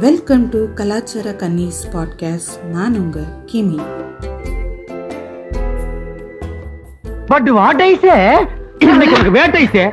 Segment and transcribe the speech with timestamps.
[0.00, 3.78] Welcome to கலாச்சார கன்னிஸ் podcast நான் உங்க கிமி.
[7.26, 8.16] பட் வாட் ஐ சே
[8.78, 9.92] இன்னைக்கு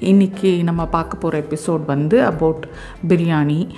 [0.00, 2.68] இன்னைக்கு நம்ம பார்க்க போகிற எபிசோட் வந்து அபவுட்
[3.08, 3.68] பிரியாணி.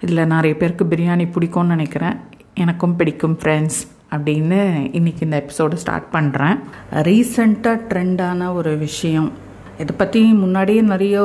[0.00, 2.16] இதில் நிறைய பேருக்கு பிரியாணி பிடிக்கும்னு நினைக்கிறேன்.
[2.54, 4.60] எனக்கும் பிடிக்கும் ஃப்ரெண்ட்ஸ் அப்படின்னு
[4.94, 6.58] இன்னைக்கு இந்த எபிசோடு ஸ்டார்ட் பண்ணுறேன்
[6.92, 9.44] ரீசண்டாக ட்ரெண்டான ஒரு விஷயம்.
[9.78, 11.16] இதை பற்றி முன்னாடியே நிறைய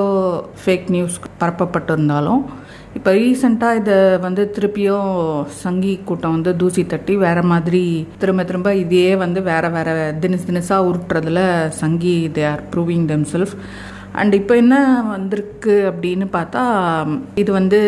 [0.64, 2.42] ஃபேக் நியூஸ் பரப்பப்பட்டிருந்தாலும்
[2.94, 5.12] இப்போ ரீசெண்டாக இதை வந்து திருப்பியும்
[5.48, 10.88] சங்கி கூட்டம் வந்து தூசி தட்டி வேற மாதிரி திரும்ப திரும்ப இதையே வந்து வேற வேற தினசு தினசாக
[10.90, 13.56] உருட்டுறதுல சங்கி they are proving themselves
[14.12, 16.64] and இப்போ என்ன வந்திருக்கு அப்படின்னு பார்த்தா
[17.36, 17.80] இது வந்து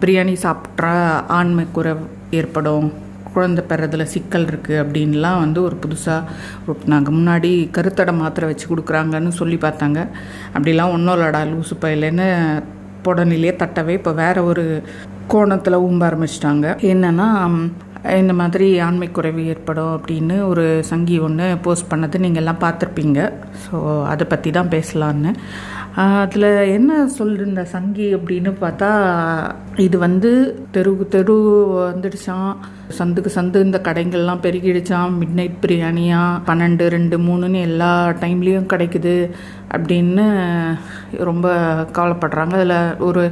[0.00, 0.86] பிரியாணி சாப்பிட்ற
[1.28, 1.94] ஆண்மை குறை
[2.30, 2.92] ஏற்படும்.
[3.36, 9.58] குழந்தை பெறதுல சிக்கல் இருக்குது அப்படின்லாம் வந்து ஒரு புதுசாக நாங்கள் முன்னாடி கருத்தடை மாத்திரை வச்சு கொடுக்குறாங்கன்னு சொல்லி
[9.66, 10.00] பார்த்தாங்க.
[10.56, 12.28] அப்படிலாம் ஒன்றும் இல்லடா லூசு பயிலன்னு
[13.06, 14.66] புடனிலேயே தட்டவே இப்போ வேற ஒரு
[15.32, 16.66] கோணத்தில் ஊம்ப ஆரம்பிச்சிட்டாங்க.
[16.92, 17.28] என்னென்னா
[18.20, 23.20] இந்த மாதிரி ஆண்மை குறைவு ஏற்படும் அப்படின்னு ஒரு சங்கி ஒன்று போஸ்ட் பண்ணது நீங்கள் எல்லாம் பார்த்துருப்பீங்க.
[23.62, 23.76] ஸோ
[24.12, 25.30] அதை பற்றி தான் பேசலான்னு
[26.04, 28.90] அதில் என்ன சொல்லிருந்த சங்கி அப்படின்னு பார்த்தா
[29.86, 30.30] இது வந்து
[30.74, 31.36] தெருவுக்கு தெரு
[31.88, 32.50] வந்துடுச்சான்
[32.98, 36.22] சந்துக்கு சந்து இந்த கடைகள்லாம் பெருகிடுச்சான் மிட் நைட் பிரியாணியா?
[36.46, 37.92] பன்னெண்டு ரெண்டு மூணுன்னு எல்லா
[38.22, 39.14] டைம்லேயும் கிடைக்குது
[39.76, 40.24] அப்படின்னு
[41.28, 41.46] ரொம்ப
[41.96, 42.54] கவலைப்படுறாங்க.
[42.58, 43.22] அதில் ஒரு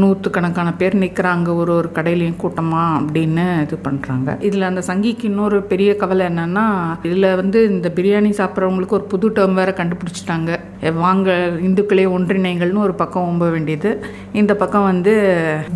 [0.00, 5.90] நூற்றுக்கணக்கான பேர் நிற்கிறாங்க ஒரு ஒரு கடையிலையும் கூட்டமாக அப்படின்னு இது பண்ணுறாங்க இதில் அந்த சங்கிக்கு இன்னொரு பெரிய
[5.96, 6.66] கவலை என்னன்னா
[7.02, 10.50] இதில் வந்து இந்த பிரியாணி சாப்பிட்றவங்களுக்கு ஒரு புது டேர்ம் வேற கண்டுபிடிச்சிட்டாங்க.
[10.94, 11.30] வாங்க
[11.62, 13.90] இந்துக்களே ஒன்றிணைங்கள்னு ஒரு பக்கம் ஒம்ப வேண்டியது.
[14.32, 15.12] இந்த பக்கம் வந்து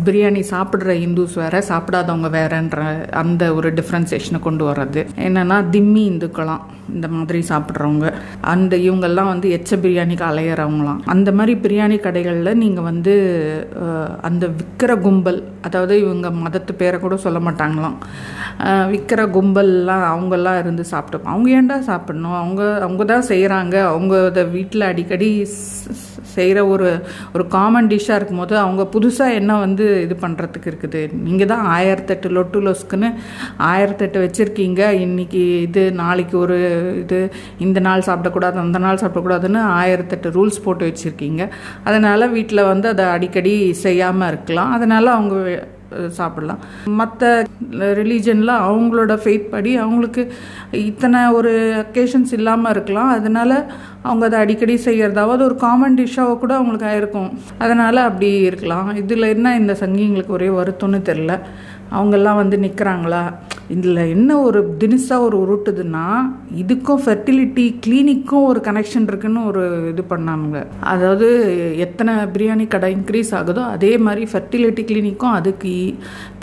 [0.05, 2.79] பிரியாணி சாப்பிட்ற இந்துஸ் வேற சாப்பிடாதவங்க வேறன்ற
[3.25, 5.03] அந்த ஒரு டிஃப்ரென்சேஷனை கொண்டு வர்றது.
[5.27, 6.63] என்னன்னா திம்மி இந்துக்களாம்
[6.95, 8.07] இந்த மாதிரி சாப்பிட்றவங்க.
[8.53, 10.99] அந்த இவங்கெல்லாம் வந்து எச்ச பிரியாணிக்கு அலையிறவங்களாம்.
[11.13, 13.13] அந்த மாதிரி பிரியாணி கடைகளில் நீங்கள் வந்து
[14.29, 17.97] அந்த விற்கிற கும்பல் அதாவது இவங்க மதத்து பேரை கூட சொல்ல மாட்டாங்களாம்.
[18.91, 22.37] விற்கிற கும்பல்லாம் அவங்கெல்லாம் இருந்து சாப்பிட்டோம் அவங்க ஏன்டா சாப்பிடணும்?
[22.41, 25.29] அவங்க அவங்க தான் செய்கிறாங்க அவங்க அதை வீட்டில் அடிக்கடி
[26.33, 26.89] செய்கிற ஒரு
[27.35, 31.01] ஒரு காமன் டிஷ்ஷாக இருக்கும் போது அவங்க புதுசாக என்ன வந்து இது பண்ணுறதுக்கு இருக்குது?
[31.27, 33.09] நீங்கள் தான் ஆயிரத்தெட்டு லொட்டு லொஸ்க்குன்னு
[33.71, 34.81] ஆயிரத்தெட்டு வச்சுருக்கீங்க.
[35.05, 36.57] இன்றைக்கி இது நாளைக்கு ஒரு
[37.03, 37.19] இது
[37.67, 41.43] இந்த நாள் சாப்பிடக்கூடாது அந்த நாள் சாப்பிடக்கூடாதுன்னு ஆயிரத்தெட்டு ரூல்ஸ் போட்டு வச்சுருக்கீங்க.
[41.89, 44.73] அதனால் வீட்டில் வந்து அதை அடிக்கடி செய்யாமல் இருக்கலாம்.
[44.79, 45.35] அதனால் அவங்க
[46.07, 46.59] சாப்பிடலாம்.
[46.85, 50.33] மற்ற ரிலீஜனில் அவங்களோட ஃபெய்த் படி அவங்களுக்கு
[50.71, 51.51] இத்தனை ஒரு
[51.83, 53.09] அக்கேஷன்ஸ் இல்லாமல் இருக்கலாம்.
[53.09, 57.29] அதனால அவங்க அதை அடிக்கடி செய்கிறதாவது ஒரு காமன் டிஷ்ஷாக கூட அவங்களுக்கு ஆயிருக்கும்.
[57.57, 58.95] அதனால் அப்படி இருக்கலாம்.
[58.95, 61.39] இதில் என்ன இந்த சங்கிங்களுக்கு ஒரே வருத்தம்னு தெரில
[61.91, 63.23] அவங்கெல்லாம் வந்து நிற்கிறாங்களா
[63.69, 66.03] இதில் என்ன ஒரு தினிசாக ஒரு உருட்டுதுன்னா
[66.55, 71.27] இதுக்கும் ஃபெர்டிலிட்டி கிளினிக்கும் ஒரு கனெக்ஷன் இருக்குன்னு ஒரு இது பண்ணாங்க அதாவது
[71.77, 75.73] எத்தனை பிரியாணி கடை இன்க்ரீஸ் ஆகுதோ அதே மாதிரி ஃபெர்டிலிட்டி கிளினிக்கும் அதுக்கு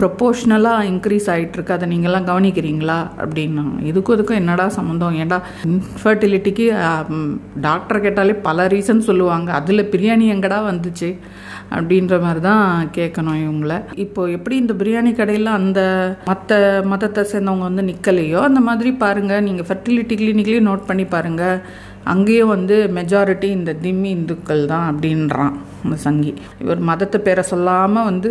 [0.00, 2.98] ப்ரொப்போஷ்னலாக இன்க்ரீஸ் ஆகிட்டுருக்கு அதை நீங்கள்லாம் கவனிக்கிறீங்களா?
[3.22, 3.76] அப்படின்னாங்க.
[3.90, 5.38] இதுக்கும் இதுக்கும் என்னடா சம்மந்தம் ஏன்டா
[5.72, 6.66] இன்ஃபர்டிலிட்டிக்கு
[7.60, 9.52] டாக்டர் கேட்டாலே பல ரீசன் சொல்லுவாங்க.
[9.52, 11.10] அதில் பிரியாணி எங்கடா வந்துச்சு?
[11.76, 12.64] அப்படின்ற மாதிரி தான்
[12.96, 13.82] கேட்கணும் இவங்கள.
[13.94, 15.80] இப்போ எப்படி இந்த பிரியாணி கடை கடையில் அந்த
[16.28, 16.56] மற்ற
[16.92, 21.56] மதத்தை சேர்ந்தவங்க வந்து நிற்கலையோ அந்த மாதிரி பாருங்கள் நீங்கள் ஃபெர்டிலிட்டி கிளினிக்லேயும் நோட் பண்ணி பாருங்கள்
[22.12, 26.32] அங்கேயும் வந்து மெஜாரிட்டி இந்த திம்மி இந்துக்கள் தான் அப்படின்றான் அந்த சங்கி.
[26.62, 28.30] இவர் மதத்தை பேரை சொல்லாமல் வந்து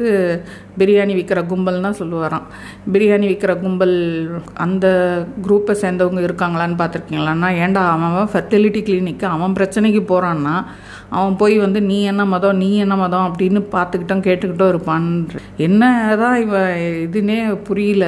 [0.77, 2.45] பிரியாணி விற்கிற கும்பல்னால் சொல்லுவாராம்.
[2.93, 3.95] பிரியாணி விற்கிற கும்பல்
[4.65, 4.85] அந்த
[5.45, 10.55] குரூப்பை சேர்ந்தவங்க இருக்காங்களான்னு பார்த்துருக்கீங்களான்னா ஏன்டா அவன் ஃபெர்டிலிட்டி கிளினிக்கு அவன் பிரச்சனைக்கு போகிறான்னா
[11.17, 12.59] அவன் போய் வந்து நீ என்ன மதம்?
[12.63, 13.25] நீ என்ன மதம்?
[13.29, 15.07] அப்படின்னு பார்த்துக்கிட்டோம் கேட்டுக்கிட்டோம் இருப்பான்.
[15.67, 15.89] என்ன
[16.21, 16.55] தான் இவ
[17.05, 17.37] இதுனே
[17.69, 18.05] புரியல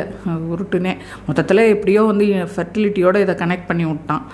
[0.54, 0.94] உருட்டுனே.
[1.28, 4.26] மொத்தத்தில் எப்படியோ வந்து ஃபெர்டிலிட்டியோடு இதை கனெக்ட் பண்ணி விட்டான்.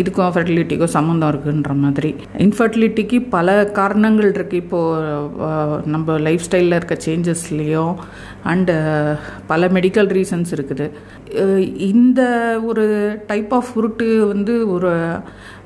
[0.00, 2.10] இதுக்கும் ஃபெர்டிலிட்டிக்கும் சம்மந்தம் இருக்குன்ற மாதிரி.
[2.46, 7.94] இன்ஃபர்டிலிட்டிக்கு பல காரணங்கள் இருக்குது இப்போது நம்ம லைஃப் ஸ்டைலில் இருக்க சேஞ்சஸ்லேயும்
[8.52, 8.74] அண்டு
[9.46, 10.86] பல மெடிக்கல் ரீசன்ஸ் இருக்குது.
[11.92, 12.20] இந்த
[12.70, 12.84] ஒரு
[13.30, 14.92] டைப் ஆஃப் உருட்டு வந்து ஒரு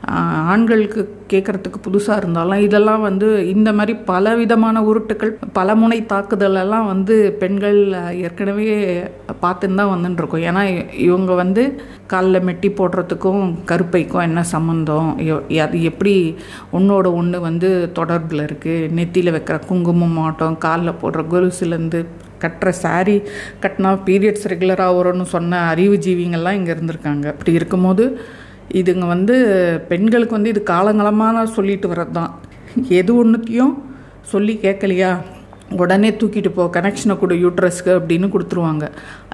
[0.06, 7.36] ஆண்களுக்கு கேட்குறதுக்கு புதுசாக இருந்தாலும் இதெல்லாம் வந்து இந்த மாதிரி பல விதமான உருட்டுக்கள் பல முனை தாக்குதலெல்லாம் வந்து
[7.38, 8.66] பெண்கள் ஏற்கனவே
[9.42, 15.16] பார்த்துன்னு தான் வந்துட்டுருக்கோம் ஏன்னா இவங்க வந்து காலில் மெட்டி போடுறதுக்கும் கருப்பைக்கும் என்ன சம்மந்தம்
[15.59, 16.36] அது எப்படி
[16.72, 22.06] ஒன்றோட ஒன்று வந்து தொடர்பில் இருக்குது நெத்தியில் வைக்கிற குங்குமம் ஆட்டம் காலில் போடுற கொலுசுலேருந்து
[22.41, 23.22] கட்டுற சாரீ
[23.62, 27.27] கட்டினா பீரியட்ஸ் ரெகுலராக வரும்னு சொன்ன அறிவு ஜீவிங்கள்லாம் இங்கே இருந்திருக்காங்க.
[27.27, 28.21] அப்படி இருக்கும்போது
[28.70, 29.36] இதுங்க வந்து
[29.88, 32.32] பெண்களுக்கு வந்து இது காலங்காலமாக சொல்லிட்டு வர்றது தான்
[32.88, 33.74] எது ஒன்றுத்தையும்
[34.22, 35.12] சொல்லி கேட்கலையா
[35.82, 38.84] உடனே தூக்கிட்டு போ கனெக்ஷனை கொடு யூட்ரஸ்க்கு அப்படின்னு கொடுத்துருவாங்க.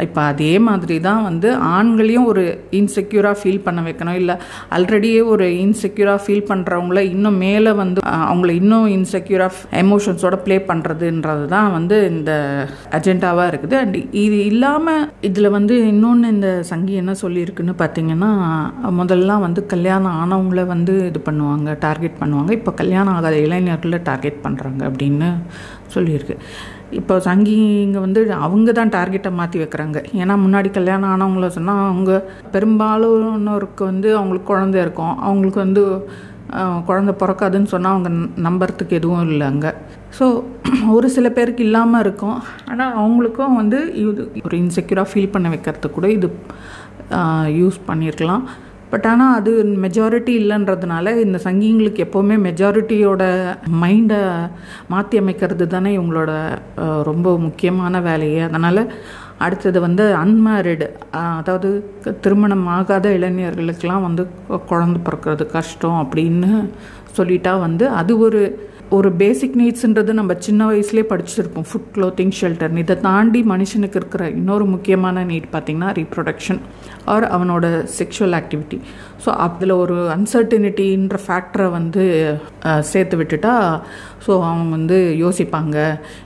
[0.06, 2.44] இப்போ அதே மாதிரி தான் வந்து ஆண்களையும் ஒரு
[2.80, 4.18] இன்செக்யூராக ஃபீல் பண்ண வைக்கணும்.
[4.22, 4.34] இல்லை
[4.76, 11.72] ஆல்ரெடியே ஒரு இன்செக்யூராக ஃபீல் பண்ணுறவங்கள இன்னும் மேலே வந்து அவங்கள இன்னும் இன்செக்யூராக எமோஷன்ஸோட ப்ளே பண்ணுறதுன்றது தான்
[11.76, 12.30] வந்து இந்த
[12.98, 13.76] அஜெண்டாவாக இருக்குது.
[13.82, 18.30] அண்ட் இது இல்லாமல் இதில் வந்து இன்னொன்று இந்த சங்கி என்ன சொல்லியிருக்குன்னு பார்த்தீங்கன்னா
[19.00, 22.52] முதல்லாம் வந்து கல்யாணம் ஆனவங்கள வந்து இது பண்ணுவாங்க டார்கெட் பண்ணுவாங்க.
[22.60, 25.30] இப்போ கல்யாணம் ஆகாத இளைஞர்களை டார்கெட் பண்ணுறாங்க அப்படின்னு
[25.94, 26.36] சொல்லியிருக்கு.
[26.98, 27.56] இப்போ சங்கி
[27.86, 29.98] இங்கே வந்து அவங்க தான் டார்கெட்டை மாற்றி வைக்கிறாங்க.
[30.22, 32.12] ஏன்னா முன்னாடி கல்யாணம் ஆனவங்கள சொன்னால் அவங்க
[32.54, 35.14] பெரும்பாலானோருக்கு வந்து அவங்களுக்கு குழந்தை இருக்கும்.
[35.28, 35.84] அவங்களுக்கு வந்து
[36.88, 38.10] குழந்த பிறக்காதுன்னு சொன்னால் அவங்க
[38.46, 39.72] நம்புறதுக்கு எதுவும் இல்லை அங்கே.
[40.18, 40.26] ஸோ
[40.94, 42.38] ஒரு சில பேருக்கு இல்லாமல் இருக்கும்.
[42.70, 46.30] ஆனால் அவங்களுக்கும் வந்து இது ஒரு இன்செக்யூராக ஃபீல் பண்ண வைக்கிறதுக்கு கூட இது
[47.58, 48.44] யூஸ் பண்ணியிருக்கலாம்.
[48.90, 49.52] பட் ஆனால் அது
[49.82, 53.22] மெஜாரிட்டி இல்லைன்றதுனால இந்த சங்கிங்களுக்கு எப்போவுமே மெஜாரிட்டியோட
[53.82, 54.20] மைண்டை
[54.88, 56.32] மாற்றி அமைக்கிறது தானே இவங்களோட
[57.02, 58.40] ரொம்ப முக்கியமான வேலையே.
[58.40, 58.82] அதனால்
[59.38, 60.86] அடுத்தது வந்து அன்மேரிடு
[61.38, 61.68] அதாவது
[62.20, 66.50] திருமணம் ஆகாத இளைஞர்களுக்கெல்லாம் வந்து குழந்த குழந்தை பிறக்கிறது கஷ்டம் அப்படின்னு
[67.16, 68.40] சொல்லிட்டா வந்து அது ஒரு
[68.96, 71.66] ஒரு பேசிக் நீட்ஸுன்றது நம்ம சின்ன வயசுலேயே படிச்சிருப்போம்.
[71.70, 76.60] ஃபுட் க்ளோத்திங் ஷெல்டர் இதை தாண்டி மனுஷனுக்கு இருக்கிற இன்னொரு முக்கியமான நீட் பார்த்திங்கன்னா ரீப்ரொடக்ஷன்
[77.14, 77.64] ஆர் அவனோட
[77.98, 78.78] செக்ஷுவல் ஆக்டிவிட்டி
[79.24, 82.04] ஸோ அதில் ஒரு அன்சர்டினிட்டின்ற ஃபேக்டரை வந்து
[82.90, 83.54] சேர்த்து விட்டுட்டா
[84.26, 85.76] ஸோ அவங்க வந்து யோசிப்பாங்க.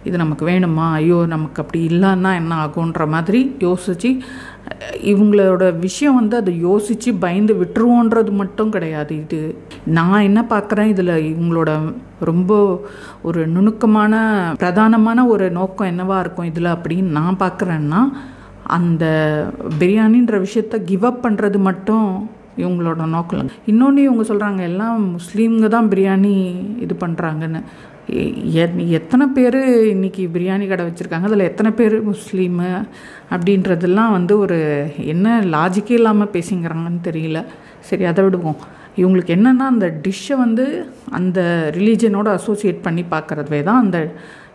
[0.04, 0.86] இது நமக்கு வேணுமா?
[1.00, 4.10] ஐயோ நமக்கு அப்படி இல்லைன்னா என்ன ஆகுன்ற மாதிரி யோசித்து
[5.10, 9.16] இவங்களோட விஷயம் வந்து அதை யோசித்து பயந்து விட்டுருவோன்றது மட்டும் கிடையாது.
[9.16, 9.40] இது
[9.84, 10.92] நான் என்ன பார்க்குறேன்?
[10.94, 11.70] இதில் இவங்களோட
[12.20, 12.80] ரொம்ப
[13.22, 14.14] ஒரு நுணுக்கமான
[14.58, 18.02] பிரதானமான ஒரு நோக்கம் என்னவாக இருக்கும் இதில் அப்படின்னு நான் பார்க்குறேன்னா
[18.76, 19.04] அந்த
[19.78, 23.50] பிரியாணின்ற விஷயத்த கிவ் அப் பண்ணுறது மட்டும் இவங்களோட நோக்கம்.
[23.66, 26.34] இன்னொன்று இவங்க சொல்கிறாங்க எல்லாம் முஸ்லீம்ங்க தான் பிரியாணி
[26.80, 27.60] இது பண்ணுறாங்கன்னு
[28.98, 29.58] எத்தனை பேர்
[29.94, 31.26] இன்றைக்கி பிரியாணி கடை வச்சுருக்காங்க?
[31.28, 32.70] அதில் எத்தனை பேர் முஸ்லீமு
[33.34, 34.58] அப்படின்றதெல்லாம் வந்து ஒரு
[35.12, 37.40] என்ன லாஜிக்கே இல்லாமல் பேசிங்கிறாங்கன்னு தெரியல.
[37.88, 38.58] சரி அதை விடுவோம்.
[39.00, 40.64] இவங்களுக்கு என்னென்னா அந்த டிஷ்ஷை வந்து
[41.18, 41.40] அந்த
[41.76, 43.98] ரிலீஜனோட அசோசியேட் பண்ணி பார்க்குறதுவே தான் அந்த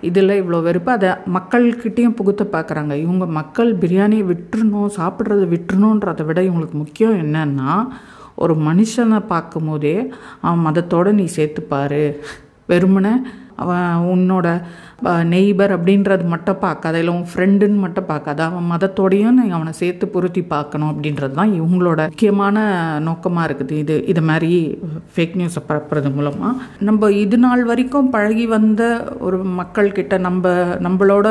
[0.10, 0.92] இதில் இவ்வளோ வெறுப்பு.
[0.98, 7.72] அதை மக்கள்கிட்டேயும் புகுத்த பார்க்குறாங்க இவங்க மக்கள் பிரியாணியை விட்டுறணும் சாப்பிட்றத விட்டுறணுன்றதை விட இவங்களுக்கு முக்கியம் என்னென்னா
[8.36, 9.96] ஒரு மனுஷனை பார்க்கும்போதே
[10.42, 12.04] அவன் மதத்தோட நீ சேர்த்துப்பாரு.
[12.70, 13.14] வெறுமனே
[13.56, 14.48] அவன் உன்னோட
[15.24, 20.42] நெய்பர் அப்படின்றது மட்டும் பார்க்காத இல்லை உன் ஃப்ரெண்டுன்னு மட்டும் பார்க்காத அவன் மதத்தோடையும் நீ அவனை சேர்த்து பொருத்தி
[20.42, 22.58] பார்க்கணும் அப்படின்றது தான் இவங்களோட முக்கியமான
[23.00, 23.72] நோக்கமாக இருக்குது.
[23.72, 24.52] இது இது மாதிரி
[25.16, 28.84] ஃபேக் நியூஸை பரப்புறது மூலமாக நம்ம இது நாள் வரைக்கும் பழகி வந்த
[29.20, 31.28] ஒரு மக்கள்கிட்ட நம்ம நம்மளோட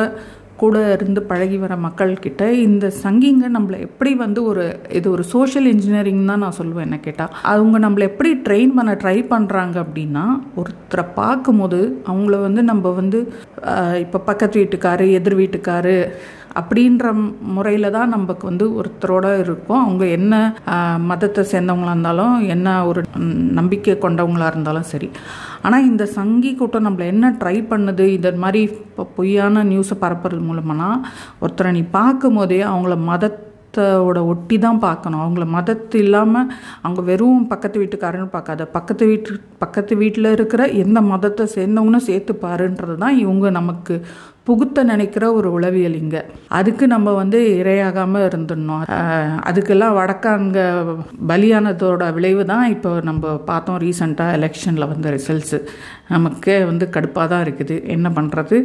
[0.57, 6.23] கூட இருந்து பழகி வர மக்கள்கிட்ட இந்த சங்கிங்க நம்மளை எப்படி வந்து ஒரு இது ஒரு சோஷியல் இன்ஜினியரிங்
[6.27, 10.25] தான் நான் சொல்லுவேன் என்ன கேட்டால் அவங்க நம்மளை எப்படி ட்ரெயின் பண்ண ட்ரை பண்ணுறாங்க அப்படின்னா
[10.57, 13.21] ஒருத்தரை பார்க்கும்போது அவங்கள வந்து நம்ம வந்து
[14.01, 15.97] இப்போ பக்கத்து வீட்டுக்காரு எதிர் வீட்டுக்காரு
[16.61, 17.07] அப்படின்ற
[17.57, 19.83] முறையில் தான் நமக்கு வந்து ஒருத்தரோட இருக்கும்.
[19.85, 20.35] அவங்க என்ன
[21.11, 23.03] மதத்தை சேர்ந்தவங்களாக இருந்தாலும் என்ன ஒரு
[23.61, 25.09] நம்பிக்கை கொண்டவங்களாக இருந்தாலும் சரி.
[25.65, 30.91] ஆனால் இந்த சங்கி கூட்டம் நம்மளை என்ன ட்ரை பண்ணுது இந்த மாதிரி இப்போ பொய்யான நியூஸை பரப்புறது மூலமானா
[31.45, 35.23] ஒருத்தரை நீ பார்க்கும் போதே அவங்கள மதத்தோட ஒட்டி தான் பார்க்கணும்.
[35.25, 36.51] அவங்கள மதத்து இல்லாமல்
[36.83, 42.97] அவங்க வெறும் பக்கத்து வீட்டுக்காரன்னு பார்க்காத பக்கத்து வீட்டு பக்கத்து வீட்டில் இருக்கிற எந்த மதத்தை சேர்ந்தவங்களும் சேர்த்து பாருன்றது
[43.05, 43.97] தான் இவங்க நமக்கு
[44.49, 46.21] புகுத்த நினைக்கிற ஒரு உளவியல் இங்கே.
[46.59, 48.85] அதுக்கு நம்ம வந்து இரையாகாமல் இருந்துடணும்.
[49.51, 50.59] அதுக்கெல்லாம் வடக்காங்க
[51.31, 55.61] பலியானதோட விளைவு தான் இப்போ நம்ம பார்த்தோம் ரீசண்டாக எலெக்ஷனில் வந்த ரிசல்ட்ஸு
[56.15, 57.79] நமக்கே வந்து கடுப்பாக தான் இருக்குது.
[57.97, 58.59] என்ன பண்ணுறது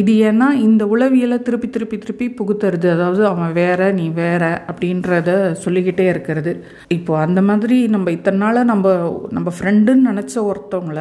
[0.00, 2.86] இது ஏன்னா இந்த உளவியலை திருப்பி திருப்பி திருப்பி புகுத்துறது.
[2.96, 5.30] அதாவது அவன் வேற நீ வேற அப்படின்றத
[5.62, 6.52] சொல்லிக்கிட்டே இருக்கிறது.
[6.96, 8.92] இப்போ அந்த மாதிரி நம்ம இத்தனை நாளாக நம்ம
[9.36, 11.00] நம்ம ஃப்ரெண்டுன்னு நினச்ச ஒருத்தவங்கள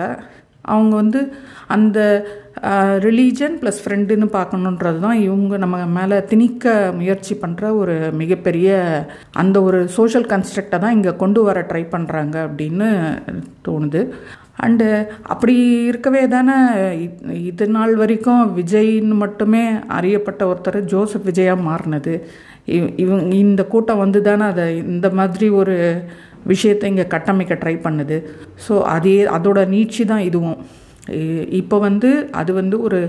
[0.63, 1.21] அவங்க வந்து
[1.67, 1.99] அந்த
[2.97, 8.69] ரிலீஜன் ப்ளஸ் ஃப்ரெண்டுன்னு பார்க்கணுன்றது தான் இவங்க நம்ம மேலே திணிக்க முயற்சி பண்ணுற ஒரு மிகப்பெரிய
[9.31, 12.89] அந்த ஒரு சோஷியல் கன்ஸ்ட்ரக்டை தான் இங்கே கொண்டு வர ட்ரை பண்ணுறாங்க அப்படின்னு
[13.67, 14.03] தோணுது.
[14.63, 16.55] அண்டு அப்படி இருக்கவே தானே
[17.31, 22.13] இது நாள் வரைக்கும் விஜய்ன்னு மட்டுமே அறியப்பட்ட ஒருத்தர் ஜோசப் விஜயாக மாறினது.
[22.65, 25.77] இவ் இவங்க இந்த கூட்டம் வந்து தானே அதை இந்த மாதிரி ஒரு
[26.51, 28.19] விஷயத்தை இங்கே கட்டமைக்க ட்ரை பண்ணுது.
[28.67, 30.61] ஸோ அதே அதோட நீட்சி தான் இதுவும்.
[31.59, 32.99] இப்போ வந்து அது வந்து ஒரு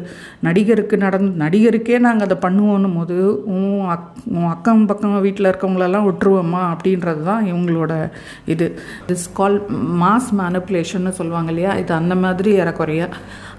[0.46, 3.16] நடிகருக்கு நடந் நடிகருக்கே நாங்கள் அதை பண்ணுவோன்னும் போது
[3.54, 7.92] உன் அக் உன் அக்கம் பக்கம் வீட்டில் இருக்கவங்களெல்லாம் விட்டுருவோமா அப்படின்றது தான் இவங்களோட
[8.54, 8.68] இது.
[9.08, 9.58] திஸ் கால்
[10.02, 11.74] மாஸ் மேனுப்புலேஷன்னு சொல்லுவாங்க இல்லையா?
[11.82, 13.08] இது அந்த மாதிரி ஏறக்குறைய.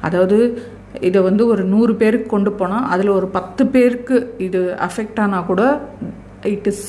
[0.10, 0.40] அதாவது
[1.10, 5.64] இதை வந்து ஒரு நூறு பேருக்கு கொண்டு போனால் அதில் ஒரு பத்து பேருக்கு இது அஃபெக்ட் ஆனால் கூட
[6.56, 6.86] it is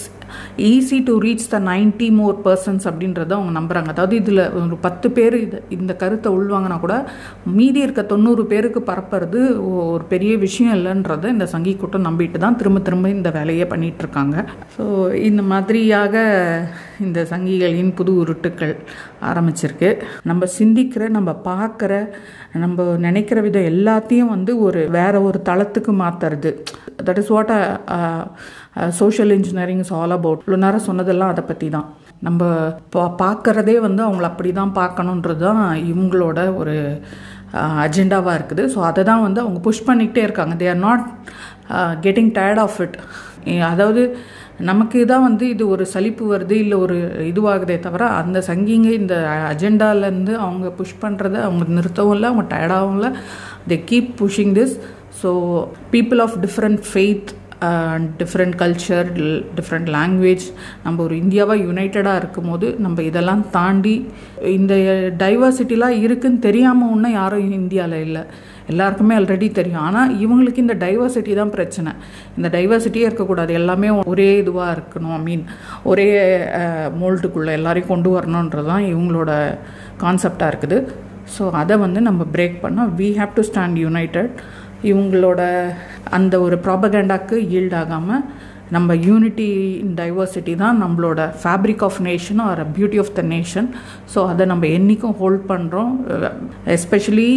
[0.70, 5.38] easy to reach the ninety more persons அப்படின்றத அவங்க நம்புகிறாங்க அதாவது இதில் ஒரு பத்து பேர்
[5.44, 6.96] இது இந்த கருத்தை உள்வாங்கினா கூட
[7.58, 9.40] மீதி இருக்க தொண்ணூறு பேருக்கு பரப்புறது
[9.92, 14.36] ஒரு பெரிய விஷயம் இல்லைன்றதை இந்த சங்கி கூட்டம் நம்பிட்டு தான் திரும்ப திரும்ப இந்த வேலையை பண்ணிகிட்ருக்காங்க இருக்காங்க.
[14.76, 14.84] ஸோ
[15.28, 16.14] இந்த மாதிரியாக
[17.04, 18.74] இந்த சங்கிகளின் புது உருட்டுக்கள்
[19.30, 19.90] ஆரம்பிச்சிருக்கு.
[20.30, 21.92] நம்ம சிந்திக்கிற நம்ம பார்க்குற
[22.62, 26.52] நம்ம நினைக்கிற விதம் எல்லாத்தையும் வந்து ஒரு வேற ஒரு தளத்துக்கு மாற்றுறது
[27.06, 27.52] that is what
[28.98, 31.88] social engineering is all about இவ்வளோ நேரம் சொன்னதெல்லாம் அதை பற்றி தான்
[32.26, 32.42] நம்ம
[32.94, 36.76] பா பார்க்குறதே வந்து அவங்கள அப்படி தான் பார்க்கணுன்றது தான் இவங்களோட ஒரு
[37.84, 38.62] அஜெண்டாவாக இருக்குது.
[38.74, 40.54] ஸோ அதை தான் வந்து அவங்க புஷ் பண்ணிக்கிட்டே இருக்காங்க.
[40.60, 41.04] They are not
[42.06, 42.96] getting tired of it
[43.72, 44.02] அதாவது
[44.68, 46.96] நமக்கு தான் வந்து இது ஒரு சலிப்பு வருது இல்லை ஒரு
[47.30, 49.14] இதுவாகுதே தவிர அந்த சங்கிங்க இந்த
[49.52, 53.10] அஜெண்டாலேருந்து அவங்க புஷ் பண்ணுறதை அவங்க நிறுத்தவும் இல்லை அவங்க டயர்டாகவும் இல்லை.
[53.70, 54.76] They keep pushing this
[55.22, 55.30] so
[55.94, 57.32] people of different faith
[58.20, 59.08] different culture
[59.58, 60.46] different language
[60.84, 63.94] நம்ம ஒரு இந்தியாவாக யுனைட்டடாக இருக்கும் போது நம்ம இதெல்லாம் தாண்டி
[64.56, 64.74] இந்த
[65.22, 68.24] டைவர்சிட்டிலாம் இருக்குன்னு தெரியாமல் ஒன்றும் யாரும் இந்தியாவில் இல்லை.
[68.72, 69.84] எல்லாருக்குமே ஆல்ரெடி தெரியும்.
[69.86, 71.90] ஆனால் இவங்களுக்கு இந்த டைவர்சிட்டி தான் பிரச்சனை.
[72.36, 73.52] இந்த டைவர்சிட்டியே இருக்கக்கூடாது.
[73.60, 75.14] எல்லாமே ஒரே இதுவாக இருக்கணும்.
[75.18, 75.44] ஐ மீன்
[75.92, 76.06] ஒரே
[77.00, 79.32] மோல்டுக்குள்ளே எல்லாரையும் கொண்டு வரணுன்றது தான் இவங்களோட
[80.04, 80.78] கான்செப்டாக இருக்குது.
[81.34, 84.34] ஸோ அதை வந்து நம்ம பிரேக் பண்ணால் we have to stand united
[84.84, 85.42] இவங்களோட
[86.10, 88.24] அந்த ஒரு ப்ராபகேண்டாக்கு ஈல்டாகாமல்
[88.76, 89.48] நம்ம யூனிட்டி
[89.82, 93.68] இன் டைவர்சிட்டி தான் நம்மளோட fabric of nation are a beauty of the nation
[94.14, 95.92] so அதை நம்ம என்றைக்கும் ஹோல்ட் பண்ணுறோம்
[96.76, 97.28] especially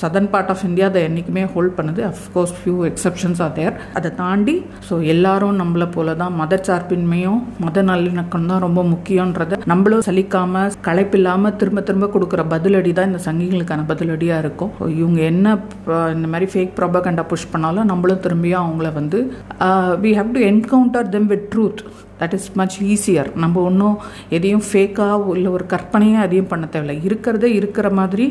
[0.00, 2.02] southern part of India அதை என்றைக்குமே ஹோல்ட் பண்ணுது.
[2.12, 4.56] Of course few exceptions are there அதை தாண்டி
[4.88, 11.56] ஸோ எல்லாரும் நம்மளை போல தான் மத சார்பின்மையும் மத நல்லிணக்கம் தான் ரொம்ப முக்கியன்றதை நம்மளும் சலிக்காமல் களைப்பில்லாமல்
[11.62, 14.72] திரும்ப திரும்ப கொடுக்குற பதிலடி தான் இந்த சங்கிகளுக்கான பதிலடியாக இருக்கும்.
[15.02, 15.46] இவங்க என்ன
[16.16, 19.18] இந்த மாதிரி ஃபேக் ப்ராபகண்டா புஷ் பண்ணாலும் நம்மளும் திரும்பியும் அவங்கள வந்து
[19.66, 21.80] uh, we have to encounter them with truth
[22.20, 23.96] that is much easier நம்ம ஒன்றும்
[24.36, 26.96] எதையும் ஃபேக்காக இல்லை ஒரு கற்பனையாக எதையும் பண்ண தேவையில்லை.
[27.08, 28.26] இருக்கிறத இருக்கிற மாதிரி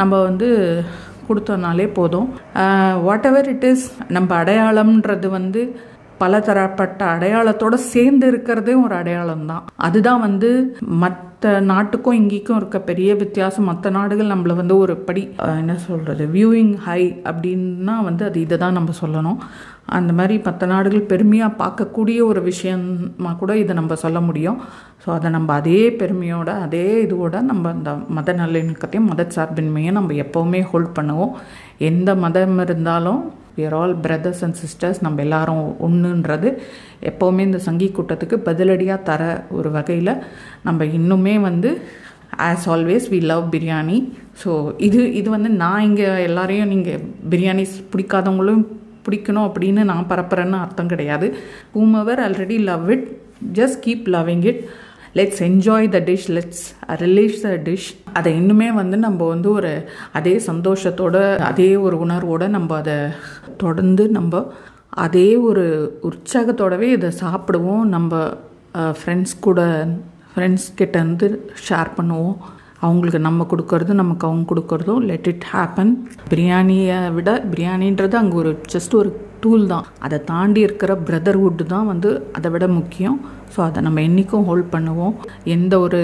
[0.00, 0.48] நம்ம வந்து
[1.28, 2.28] கொடுத்தோம்னாலே போதும்.
[3.06, 3.86] வாட் எவர் இட் இஸ்
[4.16, 5.62] நம்ம அடையாளம்ன்றது வந்து
[6.22, 9.64] பலதரப்பட்ட அடையாளத்தோட சேர்ந்து இருக்கிறதே ஒரு அடையாளம் தான்.
[9.86, 10.50] அதுதான் வந்து
[11.02, 13.68] மற்ற நாட்டுக்கும் இங்கேக்கும் இருக்க பெரிய வித்தியாசம்.
[13.70, 15.22] மற்ற நாடுகள் நம்மளை வந்து ஒரு படி
[15.62, 19.40] என்ன சொல்கிறது வியூவிங் ஹை அப்படின்னா வந்து அது இதை தான் நம்ம சொல்லணும்.
[19.88, 24.58] அந்த மாதிரி மற்ற நாடுகள் பெருமையாக பார்க்கக்கூடிய ஒரு விஷயமாக கூட இதை நம்ம சொல்ல முடியும்.
[25.04, 30.60] ஸோ அதை நம்ம அதே பெருமையோட அதே இதுவோட நம்ம அந்த மத நல்லிணக்கத்தையும் மத சார்பின்மையை நம்ம எப்போவுமே
[30.62, 31.32] ஹோல்ட் பண்ணுவோம்.
[31.78, 33.22] எந்த மதம் இருந்தாலும்
[33.56, 36.48] we all brothers and sisters நம்ம எல்லாரும் ஒன்றுன்றது
[37.00, 40.12] எப்போவுமே இந்த சங்கி கூட்டத்துக்கு பதிலடியாக தர ஒரு வகையில்
[40.62, 41.70] நம்ம இன்னுமே வந்து
[42.38, 43.98] as always we love biryani
[44.44, 48.64] so இது இது வந்து நான் இங்கே எல்லாரையும் நீங்கள் பிரியாணி பிடிக்காதவங்களும்
[49.06, 51.28] பிடிக்கணும் அப்படின்னு நான் பரப்புறேன்னு அர்த்தம் கிடையாது.
[51.74, 53.06] Whomever already love it
[53.58, 54.62] just keep loving it
[55.18, 56.62] let's enjoy the dish let's
[57.04, 59.72] relish the dish அதை இன்னுமே வந்து நம்ம வந்து ஒரு
[60.12, 61.16] அதே சந்தோஷத்தோட
[61.50, 62.96] அதே ஒரு உணர்வோடு நம்ம அதை
[63.56, 64.42] தொடர்ந்து நம்ம
[65.04, 65.66] அதே ஒரு
[66.02, 67.84] உற்சாகத்தோடவே இதை சாப்பிடுவோம்.
[67.96, 68.22] நம்ம
[68.98, 69.60] ஃப்ரெண்ட்ஸ் கூட
[70.32, 71.28] ஃப்ரெண்ட்ஸ் கிட்டேருந்து
[71.68, 72.36] ஷேர் பண்ணுவோம்.
[72.86, 75.92] அவங்களுக்கு நம்ம கொடுக்கறது நமக்கு அவங்க கொடுக்கறதும் லெட் இட் ஹேப்பன்
[76.30, 79.10] பிரியாணியை விட பிரியாணின்றது அங்கே ஒரு ஜஸ்ட் ஒரு
[79.44, 79.86] டூல் தான்.
[80.04, 83.16] அதை தாண்டி இருக்கிற பிரதர்ஹுட் தான் வந்து அதை விட முக்கியம்.
[83.54, 85.14] ஸோ அதை நம்ம என்றைக்கும் ஹோல்ட் பண்ணுவோம்.
[85.54, 86.00] எந்த ஒரு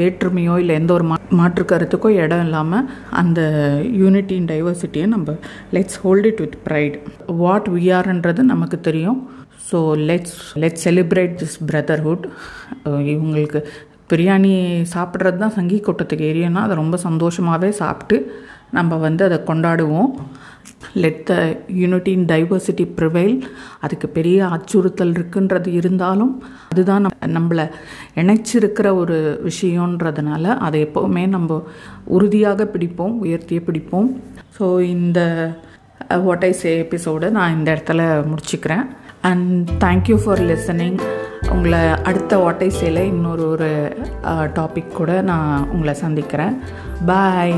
[0.00, 2.88] வேற்றுமையோ இல்லை எந்த ஒரு மா மாற்று கருத்துக்கோ இடம் இல்லாமல்
[3.20, 3.40] அந்த
[4.02, 5.36] யூனிட்டி இன் டைவர்சிட்டியை நம்ம
[5.76, 6.96] let's hold it with pride
[7.42, 9.20] what we ஆர்ன்றது நமக்கு தெரியும்.
[9.68, 9.78] So
[10.10, 12.26] let's let's celebrate this brotherhood
[13.14, 13.60] இவங்களுக்கு
[14.10, 14.52] பிரியாணி
[14.94, 18.16] சாப்பிட்றது தான் சங்கி கூட்டத்துக்கு ஏரியனா அதை ரொம்ப சந்தோஷமாகவே சாப்பிட்டு
[18.76, 20.10] நம்ம வந்து அதை கொண்டாடுவோம்.
[21.02, 21.34] Let the
[21.82, 23.36] unity in diversity prevail
[23.84, 26.32] அதுக்கு பெரிய அச்சுறுத்தல் இருக்குன்றது இருந்தாலும்
[26.72, 27.64] அதுதான் நம் நம்மளை
[28.20, 29.16] இணைச்சிருக்கிற ஒரு
[29.48, 31.60] விஷயன்றதுனால அதை எப்போவுமே நம்ம
[32.16, 34.10] உறுதியாக பிடிப்போம் உயர்த்தியே பிடிப்போம்.
[34.58, 35.20] ஸோ இந்த
[36.26, 38.84] வாட் ஐ சே எபிசோடு நான் இந்த இடத்துல முடிச்சுக்கிறேன்.
[39.30, 40.98] அண்ட் தேங்க்யூ ஃபார் லிசனிங்
[41.54, 43.70] உங்களை அடுத்த வாட்டை சேல இன்னொரு ஒரு
[44.56, 46.54] டாபிக் கூட நான் உங்களை சந்திக்கிறேன்.
[47.06, 47.54] பாய்